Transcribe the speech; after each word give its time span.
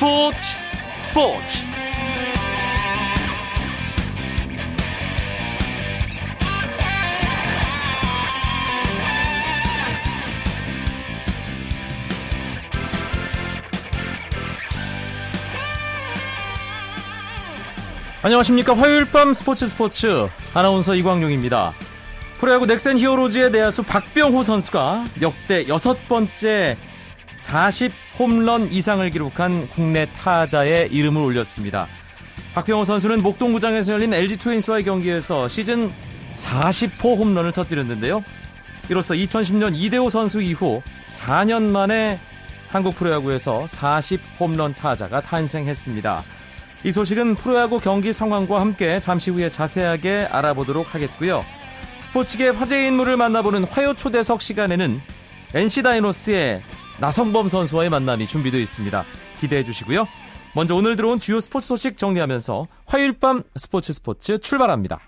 스포츠 0.00 0.38
스포츠. 1.02 1.58
안녕하십니까. 18.22 18.74
화요일 18.74 19.04
밤 19.04 19.34
스포츠 19.34 19.68
스포츠. 19.68 20.28
아나운서 20.54 20.94
이광용입니다. 20.94 21.74
프로야구 22.38 22.64
넥센 22.64 22.96
히어로즈의 22.96 23.50
내야수 23.50 23.82
박병호 23.82 24.44
선수가 24.44 25.04
역대 25.20 25.68
여섯 25.68 26.08
번째 26.08 26.78
40 27.36 27.92
홈런 28.20 28.70
이상을 28.70 29.08
기록한 29.08 29.66
국내 29.70 30.04
타자의 30.04 30.92
이름을 30.92 31.22
올렸습니다. 31.22 31.88
박병호 32.52 32.84
선수는 32.84 33.22
목동구장에서 33.22 33.94
열린 33.94 34.12
LG 34.12 34.36
트윈스와의 34.36 34.84
경기에서 34.84 35.48
시즌 35.48 35.90
40호 36.34 37.16
홈런을 37.16 37.52
터뜨렸는데요. 37.52 38.22
이로써 38.90 39.14
2010년 39.14 39.72
이대호 39.74 40.10
선수 40.10 40.42
이후 40.42 40.82
4년 41.06 41.70
만에 41.70 42.18
한국 42.68 42.94
프로야구에서 42.96 43.66
40 43.66 44.20
홈런 44.38 44.74
타자가 44.74 45.22
탄생했습니다. 45.22 46.22
이 46.84 46.92
소식은 46.92 47.36
프로야구 47.36 47.80
경기 47.80 48.12
상황과 48.12 48.60
함께 48.60 49.00
잠시 49.00 49.30
후에 49.30 49.48
자세하게 49.48 50.28
알아보도록 50.30 50.94
하겠고요. 50.94 51.42
스포츠계 52.00 52.50
화제 52.50 52.86
인물을 52.86 53.16
만나보는 53.16 53.64
화요 53.64 53.94
초대석 53.94 54.42
시간에는 54.42 55.00
NC 55.54 55.82
다이노스의 55.82 56.62
나성범 57.00 57.48
선수와의 57.48 57.88
만남이 57.88 58.26
준비되어 58.26 58.60
있습니다. 58.60 59.04
기대해 59.40 59.64
주시고요. 59.64 60.06
먼저 60.54 60.74
오늘 60.74 60.96
들어온 60.96 61.18
주요 61.18 61.40
스포츠 61.40 61.68
소식 61.68 61.96
정리하면서 61.96 62.66
화요일 62.86 63.18
밤 63.18 63.42
스포츠 63.56 63.92
스포츠 63.92 64.38
출발합니다. 64.38 65.00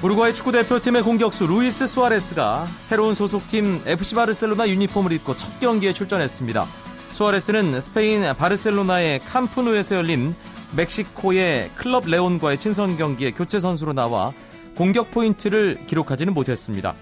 우루과이 0.00 0.32
축구 0.32 0.52
대표팀의 0.52 1.02
공격수 1.02 1.48
루이스 1.48 1.88
수아레스가 1.88 2.66
새로운 2.80 3.16
소속팀 3.16 3.82
FC 3.84 4.14
바르셀로나 4.14 4.68
유니폼을 4.68 5.10
입고 5.12 5.36
첫 5.36 5.58
경기에 5.58 5.92
출전했습니다. 5.92 6.64
수아레스는 7.10 7.80
스페인 7.80 8.22
바르셀로나의 8.34 9.18
캄프누에서 9.20 9.96
열린 9.96 10.36
멕시코의 10.72 11.70
클럽 11.76 12.06
레온과의 12.06 12.58
친선 12.58 12.96
경기에 12.96 13.32
교체 13.32 13.58
선수로 13.58 13.92
나와 13.92 14.32
공격 14.76 15.10
포인트를 15.10 15.78
기록하지는 15.86 16.34
못했습니다. 16.34 16.94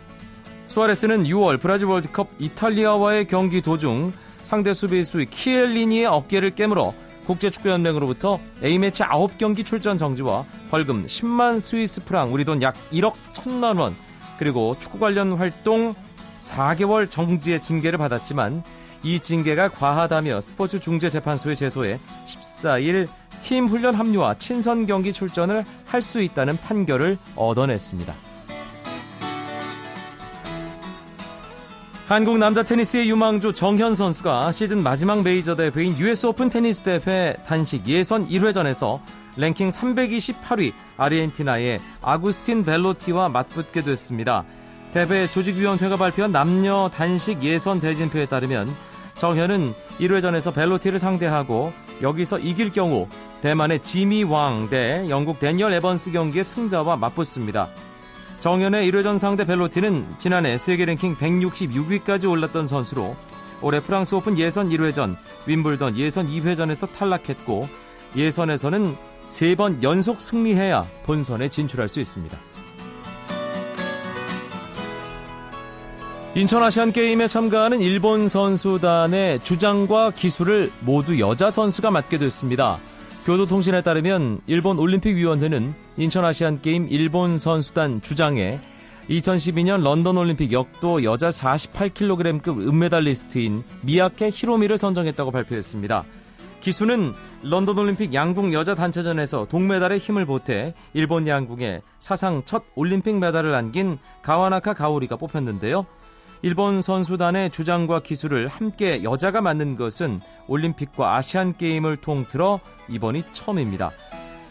수아레스는 0.68 1.24
6월 1.24 1.60
브라질 1.60 1.86
월드컵 1.86 2.28
이탈리아와의 2.38 3.26
경기 3.26 3.60
도중 3.62 4.12
상대 4.42 4.72
수비수 4.72 5.24
키엘리니의 5.28 6.06
어깨를 6.06 6.54
깨물어 6.54 6.94
국제축구연맹으로부터 7.26 8.38
A매치 8.62 9.02
9경기 9.02 9.64
출전 9.64 9.98
정지와 9.98 10.44
벌금 10.70 11.06
10만 11.06 11.58
스위스 11.58 12.04
프랑 12.04 12.32
우리 12.32 12.44
돈 12.44 12.62
약 12.62 12.74
1억 12.92 13.14
1천만 13.32 13.78
원 13.80 13.96
그리고 14.38 14.76
축구 14.78 14.98
관련 14.98 15.32
활동 15.32 15.94
4개월 16.40 17.10
정지의 17.10 17.60
징계를 17.60 17.98
받았지만 17.98 18.62
이 19.02 19.18
징계가 19.20 19.70
과하다며 19.70 20.40
스포츠 20.40 20.78
중재재판소에 20.78 21.54
제소해 21.54 21.98
14일 22.26 23.08
팀 23.40 23.66
훈련 23.66 23.94
합류와 23.94 24.34
친선 24.38 24.86
경기 24.86 25.12
출전을 25.12 25.64
할 25.86 26.02
수 26.02 26.20
있다는 26.20 26.56
판결을 26.58 27.18
얻어냈습니다. 27.34 28.14
한국 32.06 32.38
남자 32.38 32.62
테니스의 32.62 33.10
유망주 33.10 33.52
정현 33.52 33.96
선수가 33.96 34.52
시즌 34.52 34.82
마지막 34.82 35.22
메이저 35.24 35.56
대회인 35.56 35.98
US 35.98 36.26
오픈 36.26 36.48
테니스 36.48 36.82
대회 36.82 37.34
단식 37.44 37.88
예선 37.88 38.28
1회전에서 38.28 39.00
랭킹 39.36 39.70
328위 39.70 40.72
아르헨티나의 40.96 41.80
아구스틴 42.02 42.64
벨로티와 42.64 43.28
맞붙게 43.30 43.82
됐습니다. 43.82 44.44
대회 44.92 45.26
조직위원회가 45.26 45.96
발표한 45.96 46.30
남녀 46.30 46.88
단식 46.94 47.42
예선 47.42 47.80
대진표에 47.80 48.26
따르면 48.26 48.72
정현은 49.16 49.74
1회전에서 49.98 50.54
벨로티를 50.54 51.00
상대하고 51.00 51.72
여기서 52.02 52.38
이길 52.38 52.72
경우 52.72 53.08
대만의 53.40 53.80
지미 53.82 54.24
왕 54.24 54.68
대 54.68 55.06
영국 55.08 55.38
데니얼 55.38 55.72
에번스 55.74 56.12
경기의 56.12 56.44
승자와 56.44 56.96
맞붙습니다. 56.96 57.68
정현의 58.38 58.90
1회전 58.90 59.18
상대 59.18 59.46
벨로티는 59.46 60.06
지난해 60.18 60.58
세계 60.58 60.84
랭킹 60.84 61.16
166위까지 61.16 62.30
올랐던 62.30 62.66
선수로 62.66 63.16
올해 63.62 63.80
프랑스 63.80 64.14
오픈 64.14 64.38
예선 64.38 64.68
1회전, 64.68 65.16
윔블던 65.46 65.96
예선 65.96 66.28
2회전에서 66.28 66.92
탈락했고 66.92 67.68
예선에서는 68.14 68.94
3번 69.26 69.82
연속 69.82 70.20
승리해야 70.20 70.86
본선에 71.04 71.48
진출할 71.48 71.88
수 71.88 72.00
있습니다. 72.00 72.38
인천 76.36 76.62
아시안 76.62 76.92
게임에 76.92 77.28
참가하는 77.28 77.80
일본 77.80 78.28
선수단의 78.28 79.40
주장과 79.40 80.10
기수를 80.10 80.70
모두 80.80 81.18
여자 81.18 81.48
선수가 81.48 81.90
맡게 81.90 82.18
됐습니다. 82.18 82.76
교도통신에 83.24 83.80
따르면 83.80 84.40
일본 84.46 84.78
올림픽위원회는 84.78 85.72
인천 85.96 86.26
아시안 86.26 86.60
게임 86.60 86.88
일본 86.90 87.38
선수단 87.38 88.02
주장에 88.02 88.60
2012년 89.08 89.82
런던 89.82 90.18
올림픽 90.18 90.52
역도 90.52 91.04
여자 91.04 91.30
48kg급 91.30 92.68
은메달리스트인 92.68 93.64
미야케 93.80 94.28
히로미를 94.28 94.76
선정했다고 94.76 95.30
발표했습니다. 95.30 96.04
기수는 96.60 97.14
런던 97.44 97.78
올림픽 97.78 98.12
양궁 98.12 98.52
여자 98.52 98.74
단체전에서 98.74 99.46
동메달에 99.48 99.96
힘을 99.96 100.26
보태 100.26 100.74
일본 100.92 101.26
양궁에 101.26 101.80
사상 101.98 102.42
첫 102.44 102.62
올림픽 102.74 103.16
메달을 103.16 103.54
안긴 103.54 103.98
가와나카 104.20 104.74
가오리가 104.74 105.16
뽑혔는데요. 105.16 105.86
일본 106.42 106.82
선수단의 106.82 107.50
주장과 107.50 108.00
기술을 108.00 108.48
함께 108.48 109.02
여자가 109.02 109.40
맡는 109.40 109.76
것은 109.76 110.20
올림픽과 110.46 111.16
아시안 111.16 111.56
게임을 111.56 111.96
통틀어 111.96 112.60
이번이 112.88 113.24
처음입니다. 113.32 113.90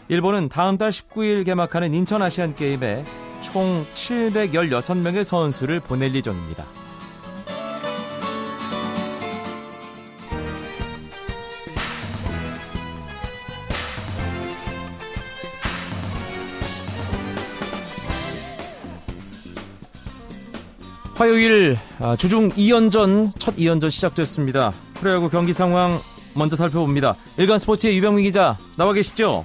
일본은 0.08 0.48
다음 0.48 0.78
달 0.78 0.90
19일 0.90 1.44
개막하는 1.44 1.94
인천 1.94 2.22
아시안 2.22 2.54
게임에 2.54 3.04
총 3.40 3.84
716명의 3.94 5.24
선수를 5.24 5.80
보낼 5.80 6.14
예정입니다. 6.14 6.64
화요일 21.16 21.76
아, 21.98 22.14
주중 22.14 22.50
2연전 22.50 23.40
첫 23.40 23.54
2연전 23.56 23.88
시작됐습니다. 23.88 24.70
프로야구 25.00 25.30
경기 25.30 25.54
상황 25.54 25.92
먼저 26.36 26.56
살펴봅니다. 26.56 27.14
일간 27.38 27.56
스포츠의 27.56 27.96
유병민 27.96 28.24
기자 28.24 28.58
나와 28.76 28.92
계시죠? 28.92 29.42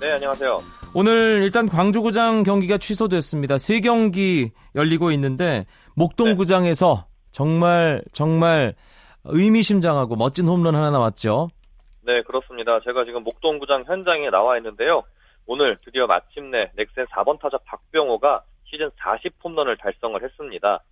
네, 0.00 0.10
안녕하세요. 0.14 0.58
오늘 0.94 1.42
일단 1.44 1.68
광주구장 1.68 2.42
경기가 2.42 2.76
취소됐습니다. 2.76 3.56
세 3.58 3.78
경기 3.78 4.50
열리고 4.74 5.12
있는데 5.12 5.64
목동구장에서 5.94 7.06
정말 7.30 8.02
정말 8.10 8.74
의미심장하고 9.24 10.16
멋진 10.16 10.48
홈런 10.48 10.74
하나 10.74 10.90
나왔죠. 10.90 11.50
네, 12.04 12.20
그렇습니다. 12.22 12.80
제가 12.80 13.04
지금 13.04 13.22
목동구장 13.22 13.84
현장에 13.86 14.28
나와 14.30 14.56
있는데요. 14.56 15.04
오늘 15.46 15.76
드디어 15.84 16.08
마침내 16.08 16.72
넥센 16.74 17.06
4번 17.14 17.40
타자 17.40 17.58
박병호가 17.64 18.42
시즌 18.64 18.90
40 18.98 19.34
홈런을 19.44 19.76
달성을 19.76 20.20
했습니다. 20.20 20.82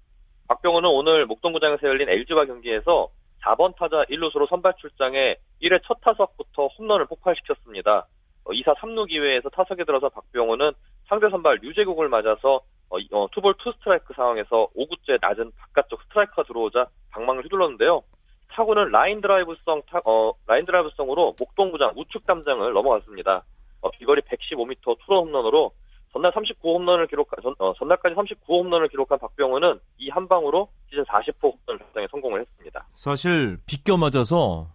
박병호는 0.51 0.91
오늘 0.91 1.27
목동구장에서 1.27 1.87
열린 1.87 2.09
LG와 2.09 2.45
경기에서 2.45 3.09
4번 3.45 3.77
타자 3.77 4.03
1루수로 4.11 4.49
선발 4.49 4.75
출장해 4.79 5.37
1회 5.63 5.81
첫 5.85 5.99
타석부터 6.01 6.67
홈런을 6.67 7.07
폭발시켰습니다. 7.07 8.09
2사 8.47 8.71
어, 8.71 8.75
3루 8.75 9.09
기회에서 9.09 9.49
타석에 9.51 9.85
들어선 9.85 10.09
박병호는 10.09 10.73
상대 11.07 11.31
선발 11.31 11.61
류제국을 11.63 12.09
맞아서 12.09 12.63
어, 12.89 12.97
어, 13.13 13.29
투볼 13.31 13.55
투 13.59 13.73
스트라이크 13.79 14.13
상황에서 14.13 14.67
5구째 14.77 15.21
낮은 15.21 15.53
바깥쪽 15.57 16.03
스트라이크가 16.03 16.43
들어오자 16.43 16.87
방망이를 17.13 17.45
휘둘렀는데요. 17.45 18.03
타구는 18.49 18.91
라인 18.91 19.21
드라이브성 19.21 19.83
타, 19.89 20.01
어, 20.05 20.33
라인 20.49 20.67
드라이브성으로 20.67 21.37
목동구장 21.39 21.93
우측 21.95 22.27
담장을 22.27 22.73
넘어갔습니다. 22.73 23.45
어, 23.83 23.91
비거리 23.93 24.23
115m 24.23 24.99
투런 25.05 25.27
홈런으로 25.27 25.71
전날 26.13 26.33
39홈런을 26.33 27.09
기록한 27.09 27.39
전, 27.43 27.55
어, 27.59 27.73
전날까지 27.79 28.15
39홈런을 28.17 28.91
기록한 28.91 29.19
박병호는 29.19 29.79
이 29.99 30.11
한 30.11 30.27
방으로 30.29 30.69
시즌 30.89 31.05
40호 31.05 31.43
홈런 31.43 31.79
달성에 31.79 32.07
성공을 32.11 32.41
했습니다. 32.41 32.85
사실 32.95 33.59
비껴 33.67 33.97
맞아서 33.97 34.67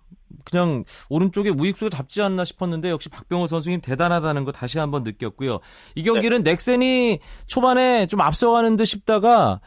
그냥 0.50 0.84
오른쪽에 1.10 1.50
우익수가 1.50 1.90
잡지 1.90 2.22
않나 2.22 2.46
싶었는데 2.46 2.90
역시 2.90 3.10
박병호 3.10 3.48
선수님 3.48 3.82
대단하다는 3.82 4.46
거 4.46 4.52
다시 4.52 4.80
한번 4.80 5.04
느꼈고요. 5.04 5.60
이 5.96 6.04
경기는 6.04 6.44
네. 6.44 6.52
넥센이 6.52 7.20
초반에 7.48 8.06
좀 8.08 8.22
앞서가는 8.22 8.78
듯 8.78 8.86
싶다가 8.86 9.60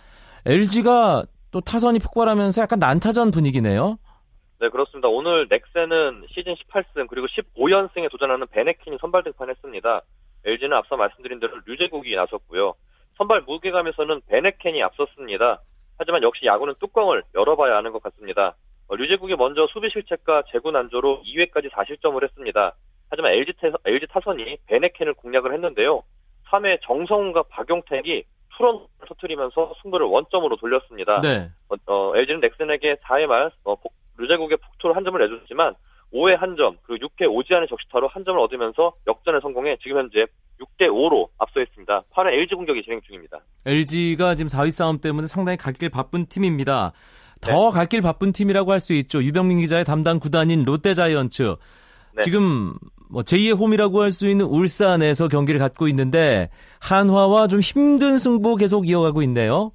LG가 0.47 1.25
또 1.51 1.61
타선이 1.61 1.99
폭발하면서 1.99 2.63
약간 2.63 2.79
난타전 2.79 3.31
분위기네요. 3.31 3.99
네, 4.61 4.69
그렇습니다. 4.71 5.09
오늘 5.09 5.47
넥센은 5.51 6.25
시즌 6.31 6.55
18승 6.55 7.07
그리고 7.09 7.27
15연승에 7.27 8.11
도전하는 8.11 8.47
베네킨이 8.51 8.99
선발 9.01 9.25
등판했습니다. 9.25 10.03
LG는 10.49 10.77
앞서 10.77 10.97
말씀드린 10.97 11.41
대로 11.41 11.61
류제국이 11.67 12.15
나섰고요. 12.15 12.75
선발 13.17 13.43
무게감에서는 13.43 14.23
베네켄이 14.29 14.83
앞섰습니다. 14.83 15.61
하지만 15.99 16.23
역시 16.23 16.47
야구는 16.47 16.75
뚜껑을 16.81 17.23
열어봐야 17.35 17.77
하는 17.77 17.93
것 17.93 18.03
같습니다. 18.05 18.55
어, 18.89 18.97
류제국이 18.97 19.35
먼저 19.37 19.67
수비 19.73 19.91
실책과 19.91 20.45
제구 20.51 20.71
난조로 20.71 21.23
2회까지 21.27 21.71
4실점을 21.71 22.23
했습니다. 22.23 22.75
하지만 23.11 23.33
LG, 23.33 23.53
태, 23.61 23.71
LG 23.85 24.07
타선이 24.09 24.59
베네켄을 24.67 25.15
공략을 25.15 25.53
했는데요. 25.53 26.03
3회 26.51 26.79
정성훈과 26.83 27.45
박용택이 27.51 28.25
투런 28.57 28.87
터트리면서 29.07 29.75
승부를 29.83 30.07
원점으로 30.07 30.57
돌렸습니다. 30.57 31.21
네. 31.21 31.49
어, 31.69 31.93
어, 31.93 32.17
LG는 32.17 32.41
넥슨에게 32.41 32.97
4회 32.97 33.27
말 33.27 33.51
어, 33.65 33.77
류제국의 34.17 34.59
폭투로 34.59 34.95
한 34.95 35.05
점을 35.05 35.21
내줬지만 35.21 35.75
5회 36.19 36.37
한 36.37 36.57
점, 36.57 36.77
그리고 36.83 37.09
6회 37.09 37.31
오지안의 37.33 37.69
적시타로 37.69 38.09
한 38.09 38.25
점을 38.25 38.39
얻으면서 38.41 38.93
역전에 39.07 39.39
성공해 39.41 39.77
지금 39.83 39.99
현재 39.99 40.27
6대 40.61 40.89
5로 40.89 41.29
앞서 41.39 41.61
있습니다. 41.61 42.03
8회 42.13 42.33
LG 42.33 42.55
공격이 42.57 42.83
진행 42.83 43.01
중입니다. 43.07 43.39
LG가 43.67 44.35
지금 44.35 44.49
4위 44.49 44.71
싸움 44.71 44.99
때문에 45.01 45.27
상당히 45.27 45.57
갈 45.57 45.73
길 45.75 45.91
바쁜 45.91 46.27
팀입니다. 46.27 46.93
더 47.41 47.71
갈길 47.71 48.01
네. 48.01 48.03
바쁜 48.03 48.33
팀이라고 48.33 48.73
할 48.73 48.81
수 48.81 48.93
있죠. 48.95 49.23
유병민 49.23 49.59
기자의 49.59 49.85
담당 49.85 50.19
구단인 50.19 50.65
롯데자이언츠. 50.65 51.55
네. 52.17 52.23
지금 52.23 52.75
뭐 53.11 53.23
제2의 53.23 53.57
홈이라고 53.57 54.03
할 54.03 54.11
수 54.11 54.27
있는 54.29 54.45
울산에서 54.47 55.29
경기를 55.29 55.61
갖고 55.61 55.87
있는데 55.89 56.51
한화와 56.81 57.47
좀 57.47 57.61
힘든 57.61 58.19
승부 58.19 58.57
계속 58.57 58.89
이어가고 58.89 59.23
있네요. 59.23 59.71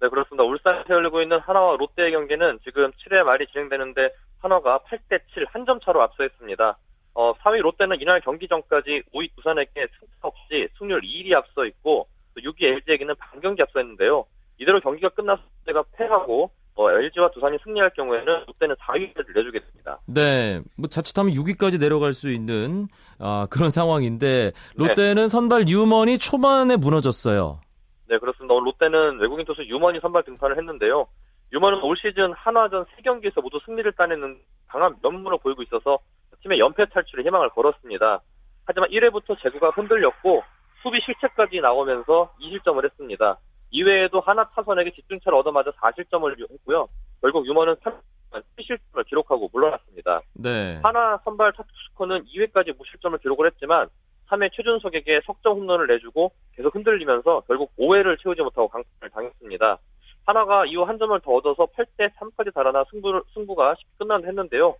네, 0.00 0.08
그렇습니다. 0.08 0.42
울산에서 0.42 0.86
열리고 0.90 1.22
있는 1.22 1.38
한화와 1.38 1.76
롯데의 1.76 2.10
경기는 2.10 2.58
지금 2.64 2.90
7회 2.90 3.22
말이 3.22 3.46
진행되는데 3.52 4.00
한화가 4.44 4.80
8대 4.86 5.20
7 5.32 5.46
한 5.52 5.64
점 5.64 5.80
차로 5.80 6.02
앞서 6.02 6.24
있습니다. 6.24 6.76
어, 7.14 7.32
4위 7.38 7.60
롯데는 7.62 8.00
이날 8.00 8.20
경기 8.20 8.46
전까지 8.48 9.02
5위 9.14 9.30
두산에게 9.36 9.86
승차 9.98 10.12
없이 10.22 10.68
승률 10.78 11.00
2위 11.00 11.32
앞서 11.34 11.64
있고 11.66 12.06
6위 12.36 12.62
LG에게는 12.64 13.14
반경기 13.18 13.62
앞서 13.62 13.80
있는데요. 13.80 14.26
이대로 14.58 14.80
경기가 14.80 15.08
끝났을 15.10 15.42
때가 15.66 15.84
패하고 15.96 16.50
어, 16.76 16.90
LG와 16.90 17.30
두산이 17.30 17.56
승리할 17.64 17.90
경우에는 17.90 18.26
롯데는 18.48 18.74
4위까지 18.74 19.34
내주게 19.34 19.60
됩니다. 19.60 19.98
네, 20.06 20.60
뭐 20.76 20.88
자칫하면 20.88 21.32
6위까지 21.32 21.78
내려갈 21.78 22.12
수 22.12 22.30
있는 22.30 22.88
아, 23.20 23.46
그런 23.48 23.70
상황인데 23.70 24.50
롯데는 24.76 25.14
네. 25.22 25.28
선발 25.28 25.64
뉴먼이 25.68 26.18
초반에 26.18 26.76
무너졌어요. 26.76 27.60
네, 28.08 28.18
그렇습니다. 28.18 28.54
롯데는 28.54 29.20
외국인 29.20 29.46
투수 29.46 29.62
유먼이 29.64 30.00
선발 30.00 30.24
등판을 30.24 30.58
했는데요. 30.58 31.06
유먼은 31.54 31.84
올 31.84 31.96
시즌 31.96 32.32
한화전 32.32 32.84
3경기에서 32.84 33.40
모두 33.40 33.60
승리를 33.64 33.90
따내는 33.92 34.38
강한 34.66 34.96
면모를 35.00 35.38
보이고 35.40 35.62
있어서 35.62 36.00
팀의 36.42 36.58
연패 36.58 36.86
탈출에 36.86 37.22
희망을 37.22 37.48
걸었습니다. 37.50 38.20
하지만 38.66 38.90
1회부터 38.90 39.40
제구가 39.40 39.70
흔들렸고 39.70 40.42
수비 40.82 41.00
실책까지 41.02 41.60
나오면서 41.60 42.34
2실점을 42.40 42.84
했습니다. 42.84 43.38
이외에도 43.70 44.18
하나 44.20 44.48
타선에게 44.50 44.90
집중차를 44.90 45.38
얻어맞아 45.38 45.70
4실점을 45.70 46.50
했고요. 46.50 46.88
결국 47.20 47.46
유머는 47.46 47.76
3실점을 47.76 49.06
기록하고 49.06 49.48
물러났습니다. 49.52 50.22
네. 50.32 50.80
하나 50.82 51.18
선발 51.24 51.52
타투스코는 51.52 52.24
2회까지 52.24 52.76
무실점을 52.76 53.16
기록을 53.18 53.46
했지만 53.46 53.88
3회 54.28 54.50
최준석에게 54.52 55.20
석점 55.24 55.58
홈런을 55.58 55.86
내주고 55.86 56.32
계속 56.56 56.74
흔들리면서 56.74 57.42
결국 57.46 57.70
5회를 57.78 58.20
채우지 58.20 58.42
못하고 58.42 58.66
강판을 58.68 59.10
당했습니다. 59.12 59.78
하나가 60.26 60.64
이후 60.66 60.82
한 60.84 60.98
점을 60.98 61.18
더 61.20 61.32
얻어서 61.32 61.66
8대 61.66 62.10
3까지 62.18 62.52
달아나 62.54 62.84
승부, 62.90 63.22
승부가 63.34 63.74
쉽게 63.78 63.90
끝난 63.98 64.24
했는데요. 64.26 64.74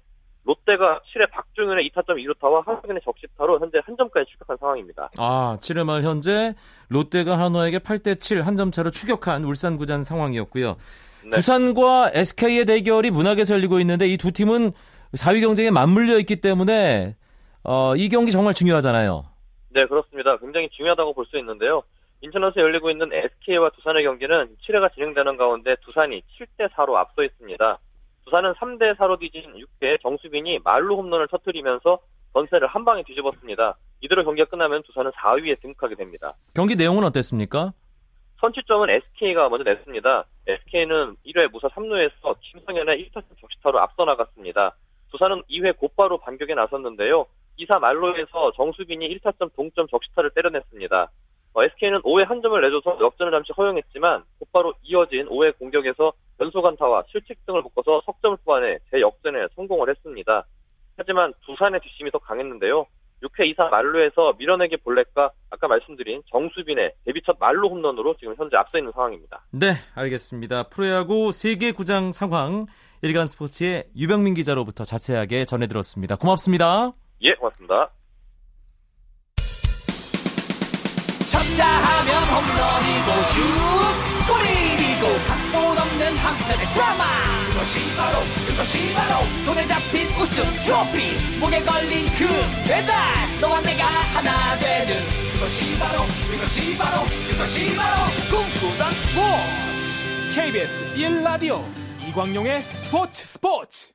롯데가 0.46 1.00
7회 1.14 1.30
박중현의 1.30 1.90
2타점 1.90 2.16
2루타와 2.22 2.66
한석현의 2.66 3.00
적시타로 3.04 3.60
현재 3.60 3.78
한 3.82 3.96
점까지 3.96 4.30
추격한 4.32 4.56
상황입니다. 4.58 5.10
아, 5.18 5.56
7회 5.60 5.84
말 5.84 6.02
현재 6.02 6.54
롯데가 6.88 7.38
한화에게 7.38 7.78
8대 7.78 8.20
7 8.20 8.42
한 8.42 8.56
점 8.56 8.70
차로 8.70 8.90
추격한 8.90 9.44
울산구장 9.44 10.02
상황이었고요. 10.02 10.76
네. 11.24 11.30
두산과 11.30 12.10
SK의 12.12 12.66
대결이 12.66 13.10
문학에서 13.10 13.54
열리고 13.54 13.80
있는데 13.80 14.06
이 14.06 14.18
두 14.18 14.32
팀은 14.32 14.72
4위 15.14 15.40
경쟁에 15.40 15.70
맞물려 15.70 16.18
있기 16.20 16.36
때문에 16.42 17.16
어, 17.62 17.96
이 17.96 18.10
경기 18.10 18.30
정말 18.30 18.52
중요하잖아요. 18.52 19.24
네, 19.72 19.86
그렇습니다. 19.86 20.36
굉장히 20.38 20.68
중요하다고 20.70 21.14
볼 21.14 21.24
수 21.26 21.38
있는데요. 21.38 21.82
인천에서 22.24 22.58
열리고 22.58 22.90
있는 22.90 23.12
SK와 23.12 23.70
두산의 23.70 24.04
경기는 24.04 24.56
7회가 24.66 24.94
진행되는 24.94 25.36
가운데 25.36 25.76
두산이 25.82 26.22
7대 26.38 26.70
4로 26.70 26.94
앞서 26.94 27.22
있습니다. 27.22 27.78
두산은 28.24 28.54
3대 28.54 28.96
4로 28.96 29.20
뒤진 29.20 29.42
6회 29.52 30.00
정수빈이 30.00 30.60
말로 30.64 30.96
홈런을 30.96 31.28
터뜨리면서 31.28 31.98
전세를 32.32 32.66
한 32.66 32.84
방에 32.84 33.02
뒤집었습니다. 33.02 33.76
이대로 34.00 34.24
경기가 34.24 34.48
끝나면 34.48 34.82
두산은 34.84 35.10
4위에 35.10 35.60
등극하게 35.60 35.96
됩니다. 35.96 36.32
경기 36.54 36.76
내용은 36.76 37.04
어땠습니까? 37.04 37.72
선취점은 38.40 38.88
SK가 38.88 39.50
먼저 39.50 39.64
냈습니다. 39.70 40.24
SK는 40.46 41.16
1회 41.26 41.50
무사 41.50 41.68
3루에서 41.68 42.36
김성현의 42.40 43.10
1타점 43.10 43.38
적시타로 43.38 43.78
앞서 43.80 44.04
나갔습니다. 44.06 44.74
두산은 45.10 45.42
2회 45.50 45.76
곧바로 45.76 46.18
반격에 46.18 46.54
나섰는데요. 46.54 47.26
2사 47.58 47.78
말로에서 47.78 48.52
정수빈이 48.56 49.16
1타점 49.18 49.54
동점 49.54 49.86
적시타를 49.88 50.30
때려냈습니다. 50.30 51.10
어, 51.54 51.62
SK는 51.62 52.02
5회 52.02 52.26
한 52.26 52.42
점을 52.42 52.60
내줘서 52.60 52.98
역전을 53.00 53.32
잠시 53.32 53.52
허용했지만 53.56 54.24
곧바로 54.40 54.74
이어진 54.82 55.26
5회 55.28 55.56
공격에서 55.58 56.12
연소간타와 56.40 57.04
실책 57.10 57.46
등을 57.46 57.62
묶어서 57.62 58.02
석점을 58.04 58.38
뽑아내 58.44 58.78
재역전에 58.90 59.46
성공을 59.54 59.88
했습니다. 59.88 60.44
하지만 60.96 61.32
두산의 61.46 61.80
뒷심이 61.80 62.10
더 62.10 62.18
강했는데요. 62.18 62.86
6회 63.22 63.46
이상 63.46 63.70
말루에서 63.70 64.34
밀어내기 64.38 64.78
볼넷과 64.78 65.30
아까 65.50 65.68
말씀드린 65.68 66.22
정수빈의 66.30 66.92
데뷔 67.04 67.22
첫 67.24 67.36
말루 67.38 67.68
홈런으로 67.68 68.16
지금 68.18 68.34
현재 68.36 68.56
앞서 68.56 68.76
있는 68.78 68.92
상황입니다. 68.92 69.44
네, 69.52 69.72
알겠습니다. 69.94 70.64
프로야구 70.64 71.32
세계 71.32 71.72
구장 71.72 72.12
상황 72.12 72.66
일간 73.02 73.26
스포츠의 73.26 73.84
유병민 73.96 74.34
기자로부터 74.34 74.84
자세하게 74.84 75.44
전해들었습니다. 75.44 76.16
고맙습니다. 76.16 76.92
예, 77.22 77.32
고맙습니다. 77.34 77.90
쳤다 81.44 81.66
하면 81.66 82.24
홈런이고 82.24 83.22
슛. 83.28 84.14
뿌리고 84.26 85.06
각본 85.28 85.78
없는 85.78 86.16
한편의 86.16 86.68
드라마. 86.68 87.04
그것이 87.52 87.94
바로 87.94 88.18
그것이 88.46 88.94
바로 88.94 89.24
손에 89.44 89.66
잡힌 89.66 90.08
우승 90.16 90.42
트로피. 90.62 91.38
목에 91.38 91.62
걸린 91.62 92.06
그 92.16 92.26
배달 92.66 92.94
너와 93.40 93.60
내가 93.60 93.84
하나 93.84 94.58
되는 94.58 94.96
그것이 95.34 95.78
바로 95.78 96.04
그것이 96.30 96.76
바로 96.78 97.04
그것이 97.30 97.76
바로 97.76 98.10
꿈꾸던 98.30 98.94
스포츠. 98.94 100.34
KBS 100.34 100.94
1라디오 100.96 101.62
이광용의 102.08 102.62
스포츠 102.62 103.24
스포츠. 103.26 103.88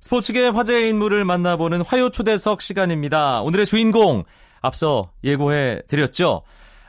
스포츠계 0.00 0.48
화제의 0.48 0.88
인물을 0.90 1.24
만나보는 1.24 1.82
화요 1.82 2.10
초대석 2.10 2.60
시간입니다. 2.60 3.42
오늘의 3.42 3.66
주인공 3.66 4.24
앞서 4.62 5.10
예고해 5.22 5.82
드렸죠. 5.88 6.42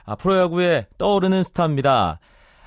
아, 0.05 0.15
프로야구에 0.15 0.87
떠오르는 0.97 1.43
스타입니다. 1.43 2.19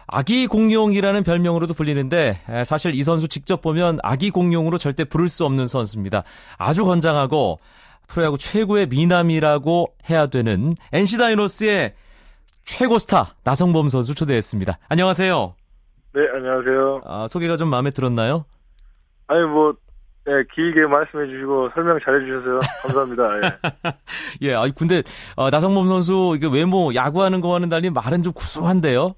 아기 0.08 0.46
공룡이라는 0.46 1.25
별명으로도 1.25 1.75
불리는데 1.75 2.40
사실 2.64 2.94
이 2.94 3.02
선수 3.02 3.26
직접 3.26 3.60
보면 3.60 3.98
아기 4.02 4.30
공룡으로 4.30 4.78
절대 4.78 5.04
부를 5.04 5.28
수 5.28 5.44
없는 5.44 5.66
선수입니다. 5.66 6.22
아주 6.58 6.84
건장하고 6.84 7.58
프로야구 8.06 8.38
최고의 8.38 8.86
미남이라고 8.86 9.94
해야 10.08 10.26
되는 10.28 10.75
NC 10.92 11.18
다이노스의 11.18 11.94
최고 12.64 12.98
스타 12.98 13.34
나성범 13.42 13.88
선수 13.88 14.14
초대했습니다. 14.14 14.78
안녕하세요. 14.88 15.54
네, 16.14 16.20
안녕하세요. 16.34 17.00
아, 17.04 17.26
소개가 17.28 17.56
좀 17.56 17.68
마음에 17.68 17.90
들었나요? 17.90 18.44
아니 19.26 19.42
뭐 19.42 19.75
네, 20.26 20.33
길게 20.52 20.87
말씀해 20.87 21.26
주시고 21.28 21.71
설명 21.73 22.00
잘해 22.04 22.26
주셔서요. 22.26 22.61
감사합니다. 22.83 23.37
예. 23.37 23.92
예, 24.42 24.54
아니 24.54 24.75
근데 24.75 25.04
어, 25.37 25.50
나성범 25.50 25.87
선수 25.87 26.35
이게 26.37 26.49
외모 26.52 26.92
야구하는 26.97 27.40
거와는 27.40 27.68
달리 27.68 27.90
말은 27.90 28.25
좀 28.25 28.33
구수한데요. 28.33 29.14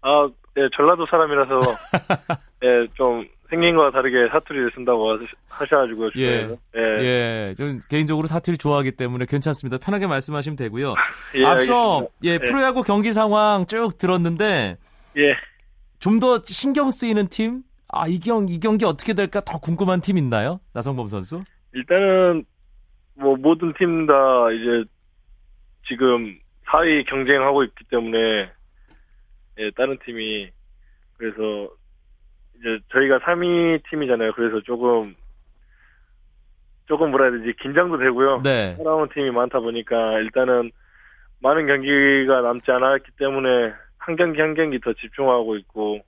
아, 0.00 0.28
예, 0.56 0.68
전라도 0.74 1.04
사람이라서 1.10 1.60
예, 2.64 2.86
좀 2.94 3.26
생긴 3.50 3.76
거와 3.76 3.90
다르게 3.90 4.28
사투리를 4.32 4.72
쓴다고 4.74 5.18
하셔가지고 5.48 6.10
예, 6.16 6.48
예, 6.74 6.80
예, 7.00 7.54
좀 7.58 7.80
개인적으로 7.90 8.26
사투리 8.26 8.56
좋아하기 8.56 8.92
때문에 8.92 9.26
괜찮습니다. 9.26 9.76
편하게 9.76 10.06
말씀하시면 10.06 10.56
되고요. 10.56 10.94
예, 11.36 11.44
앞서 11.44 11.98
알겠습니다. 11.98 12.14
예, 12.24 12.30
예 12.30 12.38
프로야구 12.38 12.82
경기 12.82 13.12
상황 13.12 13.66
쭉 13.66 13.98
들었는데 13.98 14.78
예, 15.18 15.36
좀 15.98 16.18
더 16.18 16.38
신경 16.46 16.90
쓰이는 16.90 17.28
팀 17.28 17.62
아, 17.94 18.06
이 18.08 18.18
경, 18.18 18.46
이 18.48 18.58
경기 18.58 18.84
어떻게 18.84 19.14
될까 19.14 19.40
더 19.40 19.58
궁금한 19.58 20.00
팀 20.00 20.18
있나요? 20.18 20.60
나성범 20.72 21.08
선수? 21.08 21.42
일단은 21.72 22.44
뭐 23.14 23.36
모든 23.36 23.72
팀 23.74 24.06
다 24.06 24.12
이제 24.52 24.84
지금 25.88 26.38
4위 26.66 27.06
경쟁하고 27.08 27.62
있기 27.64 27.84
때문에 27.90 28.50
예, 29.58 29.70
다른 29.76 29.96
팀이 30.04 30.50
그래서 31.16 31.68
이제 32.58 32.78
저희가 32.92 33.18
3위 33.20 33.82
팀이잖아요. 33.88 34.32
그래서 34.32 34.60
조금 34.62 35.04
조금 36.86 37.10
뭐라 37.10 37.30
해야 37.30 37.38
되지 37.38 37.54
긴장도 37.62 37.98
되고요. 37.98 38.42
네. 38.42 38.74
살아온 38.76 39.08
팀이 39.14 39.30
많다 39.30 39.60
보니까 39.60 40.18
일단은 40.18 40.70
많은 41.40 41.66
경기가 41.66 42.40
남지 42.40 42.70
않았기 42.70 43.12
때문에 43.18 43.72
한 43.98 44.16
경기 44.16 44.40
한 44.40 44.54
경기 44.54 44.80
더 44.80 44.92
집중하고 44.92 45.56
있고 45.58 46.00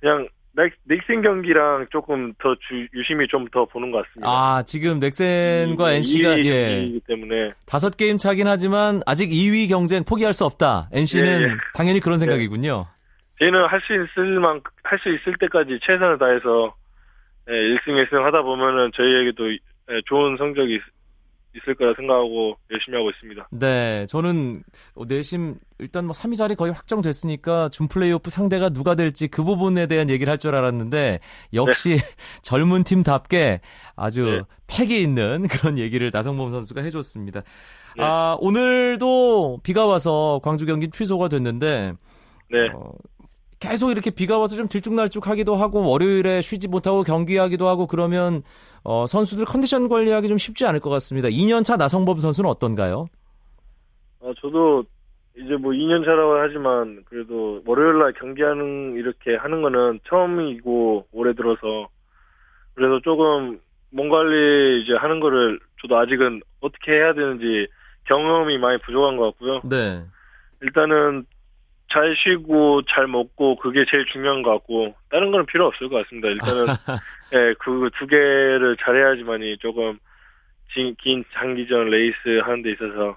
그냥 0.00 0.28
넥, 0.56 0.72
넥슨 0.84 1.20
경기랑 1.22 1.86
조금 1.90 2.32
더 2.38 2.54
주, 2.68 2.86
유심히 2.94 3.26
좀 3.28 3.46
더 3.50 3.64
보는 3.66 3.90
것 3.90 4.06
같습니다. 4.06 4.28
아, 4.30 4.62
지금 4.64 4.98
넥센과 5.00 5.92
NC가, 5.94 6.38
예. 6.44 6.82
이기 6.84 7.00
때문에. 7.06 7.52
다섯 7.66 7.96
게임 7.96 8.18
차긴 8.18 8.46
하지만 8.46 9.02
아직 9.06 9.30
2위 9.30 9.68
경쟁 9.68 10.04
포기할 10.04 10.32
수 10.32 10.44
없다. 10.44 10.88
NC는 10.92 11.40
예, 11.40 11.44
예. 11.44 11.48
당연히 11.74 12.00
그런 12.00 12.18
생각이군요. 12.18 12.86
저희는 13.40 13.66
할 13.66 13.80
수 13.80 13.92
있을 13.94 14.38
만, 14.40 14.60
할 14.84 14.98
수 15.00 15.08
있을 15.08 15.34
때까지 15.40 15.78
최선을 15.84 16.18
다해서, 16.18 16.74
예, 17.50 17.52
1승 17.52 17.88
1승 18.06 18.22
하다 18.22 18.42
보면은 18.42 18.90
저희에게도 18.94 19.50
예, 19.52 20.00
좋은 20.06 20.36
성적이 20.38 20.80
있, 21.54 21.58
있을 21.62 21.74
거라 21.74 21.94
생각하고 21.96 22.56
열심히 22.70 22.96
하고 22.96 23.10
있습니다. 23.10 23.48
네, 23.52 24.06
저는 24.06 24.62
어, 24.94 25.04
내심 25.06 25.56
일단 25.78 26.04
뭐 26.04 26.12
3위 26.12 26.36
자리 26.36 26.54
거의 26.54 26.72
확정됐으니까 26.72 27.68
준 27.70 27.88
플레이오프 27.88 28.30
상대가 28.30 28.68
누가 28.68 28.94
될지 28.94 29.28
그 29.28 29.42
부분에 29.44 29.86
대한 29.86 30.10
얘기를 30.10 30.30
할 30.30 30.38
줄 30.38 30.54
알았는데 30.54 31.20
역시 31.54 31.96
젊은 32.42 32.84
팀답게 32.84 33.60
아주 33.96 34.24
네. 34.24 34.42
패기 34.66 35.00
있는 35.00 35.46
그런 35.48 35.78
얘기를 35.78 36.10
나성범 36.12 36.50
선수가 36.50 36.82
해줬습니다. 36.82 37.40
네. 37.96 38.04
아 38.04 38.36
오늘도 38.40 39.60
비가 39.62 39.86
와서 39.86 40.40
광주 40.42 40.66
경기 40.66 40.90
취소가 40.90 41.28
됐는데 41.28 41.94
네. 42.50 42.58
어, 42.74 42.92
계속 43.64 43.90
이렇게 43.90 44.10
비가 44.10 44.38
와서 44.38 44.56
좀 44.56 44.68
들쭉날쭉하기도 44.68 45.54
하고 45.56 45.88
월요일에 45.88 46.42
쉬지 46.42 46.68
못하고 46.68 47.02
경기하기도 47.02 47.66
하고 47.66 47.86
그러면 47.86 48.42
어, 48.82 49.06
선수들 49.06 49.46
컨디션 49.46 49.88
관리하기 49.88 50.28
좀 50.28 50.36
쉽지 50.36 50.66
않을 50.66 50.80
것 50.80 50.90
같습니다. 50.90 51.28
2년차 51.28 51.78
나성범 51.78 52.18
선수는 52.18 52.50
어떤가요? 52.50 53.06
어, 54.20 54.32
저도 54.40 54.84
이제 55.36 55.56
뭐 55.56 55.72
2년 55.72 56.04
차라고 56.04 56.34
하지만 56.34 57.02
그래도 57.06 57.62
월요일 57.64 57.98
날 57.98 58.12
경기하는 58.12 58.96
이렇게 58.96 59.34
하는 59.36 59.62
거는 59.62 60.00
처음이고 60.08 61.06
올해 61.12 61.32
들어서 61.34 61.88
그래서 62.74 63.00
조금 63.02 63.58
몸 63.90 64.10
관리 64.10 64.82
이제 64.82 64.92
하는 64.94 65.20
거를 65.20 65.58
저도 65.80 65.96
아직은 65.96 66.42
어떻게 66.60 66.92
해야 66.92 67.14
되는지 67.14 67.66
경험이 68.06 68.58
많이 68.58 68.78
부족한 68.82 69.16
것 69.16 69.24
같고요. 69.30 69.60
네. 69.64 70.04
일단은 70.60 71.24
잘 71.94 72.16
쉬고 72.16 72.82
잘 72.92 73.06
먹고 73.06 73.56
그게 73.56 73.84
제일 73.88 74.04
중요한 74.12 74.42
것 74.42 74.50
같고 74.50 74.94
다른 75.10 75.30
거는 75.30 75.46
필요 75.46 75.66
없을 75.66 75.88
것 75.88 76.02
같습니다. 76.02 76.28
일단은 76.28 76.66
예, 77.32 77.54
그 77.60 77.88
두 77.98 78.06
개를 78.08 78.76
잘해야지만이 78.84 79.58
조금 79.58 79.98
긴, 80.74 80.94
긴 81.00 81.24
장기전 81.34 81.88
레이스 81.90 82.40
하는 82.42 82.62
데 82.62 82.72
있어서 82.72 83.16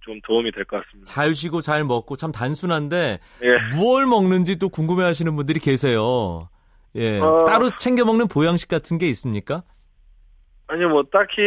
좀 0.00 0.18
도움이 0.26 0.52
될 0.52 0.64
것 0.64 0.82
같습니다. 0.84 1.12
잘 1.12 1.34
쉬고 1.34 1.60
잘 1.60 1.84
먹고 1.84 2.16
참 2.16 2.32
단순한데 2.32 3.18
예. 3.42 3.76
무얼 3.76 4.06
먹는지 4.06 4.58
또 4.58 4.70
궁금해하시는 4.70 5.36
분들이 5.36 5.60
계세요. 5.60 6.48
예, 6.94 7.20
어. 7.20 7.44
따로 7.44 7.70
챙겨 7.76 8.04
먹는 8.06 8.28
보양식 8.28 8.68
같은 8.70 8.96
게 8.98 9.06
있습니까? 9.08 9.62
아니요, 10.68 10.88
뭐, 10.88 11.02
딱히, 11.12 11.42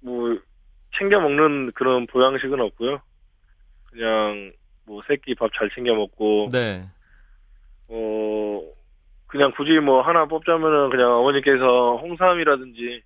뭐, 0.00 0.38
챙겨 0.98 1.18
먹는 1.18 1.72
그런 1.74 2.06
보양식은 2.06 2.60
없고요. 2.60 3.00
그냥, 3.90 4.52
뭐, 4.86 5.02
새끼 5.08 5.34
밥 5.34 5.50
잘 5.58 5.70
챙겨 5.74 5.94
먹고, 5.94 6.48
네. 6.52 6.84
어, 7.88 8.60
그냥 9.26 9.52
굳이 9.56 9.72
뭐, 9.80 10.02
하나 10.02 10.26
뽑자면은 10.26 10.90
그냥 10.90 11.12
어머니께서 11.18 11.96
홍삼이라든지, 12.02 13.02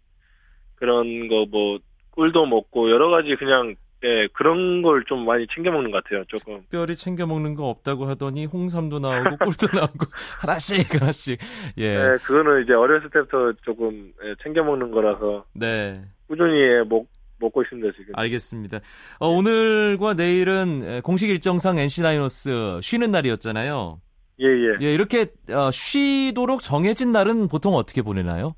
그런 0.76 1.28
거 1.28 1.46
뭐, 1.50 1.78
꿀도 2.10 2.46
먹고, 2.46 2.90
여러 2.90 3.08
가지 3.10 3.34
그냥, 3.36 3.74
예, 4.04 4.28
그런 4.32 4.82
걸 4.82 5.02
좀 5.08 5.24
많이 5.24 5.46
챙겨 5.52 5.72
먹는 5.72 5.90
것 5.90 6.04
같아요, 6.04 6.24
조금. 6.26 6.60
특별히 6.62 6.94
챙겨 6.94 7.26
먹는 7.26 7.54
거 7.56 7.68
없다고 7.68 8.04
하더니 8.06 8.44
홍삼도 8.46 9.00
나오고 9.00 9.36
꿀도 9.38 9.66
나오고 9.74 10.06
하나씩 10.40 10.94
하나씩. 11.00 11.40
예. 11.78 11.84
예, 11.84 12.16
그거는 12.22 12.62
이제 12.62 12.74
어렸을 12.74 13.10
때부터 13.10 13.52
조금, 13.64 14.12
예, 14.24 14.34
챙겨 14.42 14.62
먹는 14.62 14.90
거라서, 14.92 15.44
네. 15.54 16.00
꾸준히, 16.28 16.60
예, 16.60 16.82
먹, 16.88 17.06
먹고 17.40 17.62
있습니다, 17.62 17.92
지금. 17.96 18.14
알겠습니다. 18.16 18.80
어, 19.18 19.28
오늘과 19.28 20.14
내일은 20.14 20.82
에, 20.84 21.00
공식 21.00 21.28
일정상 21.28 21.78
NC 21.78 22.02
다이노스 22.02 22.80
쉬는 22.82 23.10
날이었잖아요. 23.10 24.00
예, 24.40 24.46
예. 24.46 24.76
예, 24.80 24.94
이렇게 24.94 25.26
어, 25.52 25.70
쉬도록 25.70 26.60
정해진 26.60 27.12
날은 27.12 27.48
보통 27.48 27.74
어떻게 27.74 28.02
보내나요? 28.02 28.54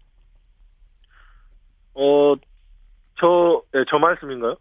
어, 1.95 2.35
저, 3.19 3.63
예, 3.75 3.85
저 3.91 3.99
말씀인가요? 3.99 4.57